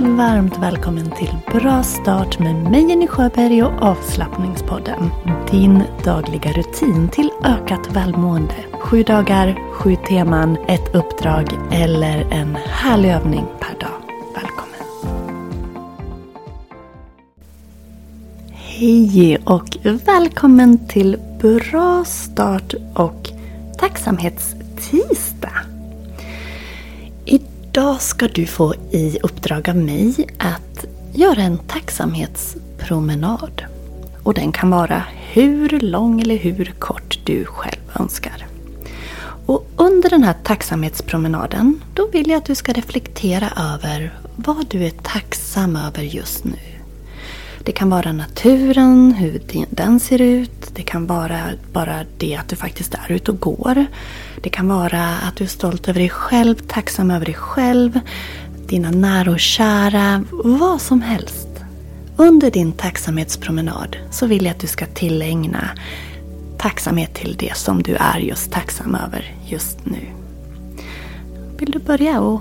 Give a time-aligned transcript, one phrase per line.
[0.00, 5.10] Varmt välkommen till Bra start med mig Jenny Sjöberg och avslappningspodden.
[5.50, 8.54] Din dagliga rutin till ökat välmående.
[8.80, 14.00] Sju dagar, sju teman, ett uppdrag eller en härlig övning per dag.
[14.34, 14.86] Välkommen!
[18.52, 23.30] Hej och välkommen till Bra start och
[23.78, 25.67] tacksamhetstisdag.
[27.72, 33.62] Idag ska du få i uppdrag av mig att göra en tacksamhetspromenad.
[34.22, 35.02] Och den kan vara
[35.32, 38.46] hur lång eller hur kort du själv önskar.
[39.46, 44.84] Och under den här tacksamhetspromenaden då vill jag att du ska reflektera över vad du
[44.84, 46.58] är tacksam över just nu.
[47.64, 50.57] Det kan vara naturen, hur den ser ut.
[50.78, 51.40] Det kan vara
[51.72, 53.86] bara det att du faktiskt är ute och går.
[54.42, 58.00] Det kan vara att du är stolt över dig själv, tacksam över dig själv,
[58.66, 61.48] dina nära och kära, vad som helst.
[62.16, 65.70] Under din tacksamhetspromenad så vill jag att du ska tillägna
[66.58, 70.00] tacksamhet till det som du är just tacksam över just nu.
[71.56, 72.40] Vill du börja och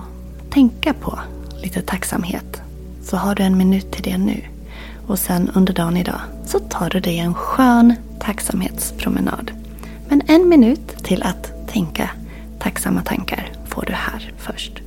[0.50, 1.20] tänka på
[1.62, 2.62] lite tacksamhet
[3.04, 4.42] så har du en minut till det nu.
[5.08, 9.52] Och sen under dagen idag så tar du dig en skön tacksamhetspromenad.
[10.10, 12.10] Men en minut till att tänka
[12.60, 14.87] tacksamma tankar får du här först.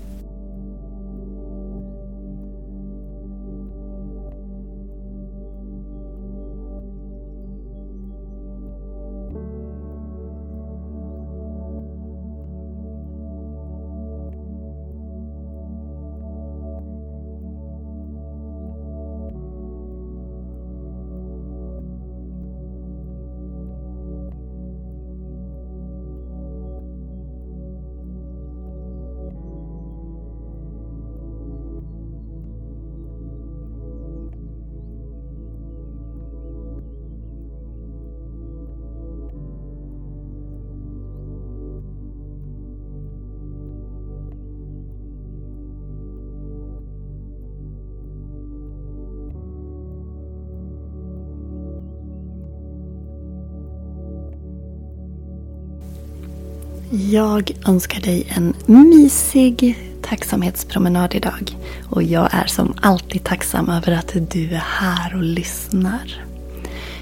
[56.93, 61.57] Jag önskar dig en mysig tacksamhetspromenad idag.
[61.91, 66.25] Och jag är som alltid tacksam över att du är här och lyssnar.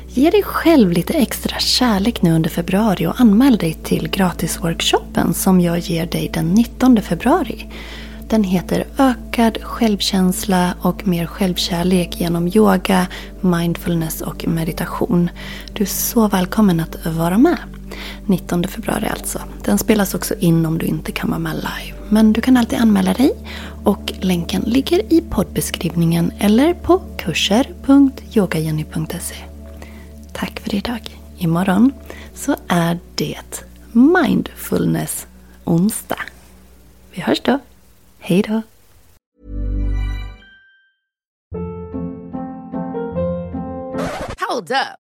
[0.08, 5.60] Ge dig själv lite extra kärlek nu under februari och anmäl dig till gratisworkshopen som
[5.60, 7.66] jag ger dig den 19 februari.
[8.28, 13.06] Den heter Ökad självkänsla och mer självkärlek genom yoga,
[13.40, 15.30] mindfulness och meditation.
[15.72, 17.56] Du är så välkommen att vara med.
[18.26, 19.40] 19 februari alltså.
[19.64, 21.96] Den spelas också in om du inte kan vara med live.
[22.08, 23.32] Men du kan alltid anmäla dig
[23.84, 29.36] och länken ligger i poddbeskrivningen eller på kurser.yogajenny.se.
[30.32, 31.18] Tack för idag.
[31.38, 31.92] Imorgon
[32.34, 35.26] så är det Mindfulness
[35.64, 36.20] onsdag.
[37.12, 37.58] Vi hörs då.
[38.18, 38.62] Hej då!
[44.48, 45.07] Hold up.